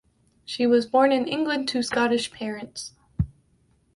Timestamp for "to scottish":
1.69-2.31